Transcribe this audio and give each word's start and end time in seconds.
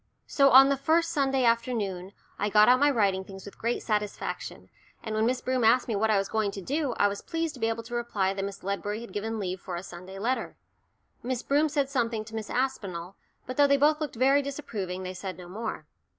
So 0.25 0.49
on 0.49 0.69
the 0.69 0.77
first 0.77 1.11
Sunday 1.11 1.43
afternoon 1.45 2.13
I 2.39 2.49
got 2.49 2.67
out 2.67 2.79
my 2.79 2.89
writing 2.89 3.23
things 3.23 3.45
with 3.45 3.59
great 3.59 3.83
satisfaction, 3.83 4.71
and 5.03 5.13
when 5.13 5.27
Miss 5.27 5.41
Broom 5.41 5.63
asked 5.63 5.87
me 5.87 5.95
what 5.95 6.09
I 6.09 6.17
was 6.17 6.27
going 6.27 6.49
to 6.53 6.59
do, 6.61 6.93
I 6.93 7.07
was 7.07 7.21
pleased 7.21 7.53
to 7.53 7.59
be 7.59 7.69
able 7.69 7.83
to 7.83 7.93
reply 7.93 8.33
that 8.33 8.43
Miss 8.43 8.63
Ledbury 8.63 9.01
had 9.01 9.13
given 9.13 9.37
leave 9.37 9.61
for 9.61 9.75
a 9.75 9.83
Sunday 9.83 10.17
letter. 10.17 10.57
Miss 11.21 11.43
Broom 11.43 11.69
said 11.69 11.87
something 11.87 12.25
to 12.25 12.33
Miss 12.33 12.49
Aspinall, 12.49 13.15
but 13.45 13.57
though 13.57 13.67
they 13.67 13.77
both 13.77 14.01
looked 14.01 14.15
very 14.15 14.41
disapproving, 14.41 15.03
they 15.03 15.13
said 15.13 15.37
no 15.37 15.47
more. 15.47 15.85